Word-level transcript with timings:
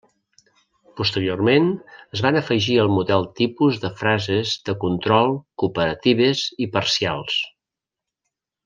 Posteriorment 1.01 1.67
es 2.19 2.23
van 2.27 2.39
afegir 2.41 2.77
al 2.85 2.89
model 2.95 3.27
tipus 3.41 3.79
de 3.85 3.93
frases 4.01 4.55
de 4.71 4.77
control, 4.87 5.39
cooperatives 5.65 6.43
i 6.67 6.71
parcials. 6.79 7.39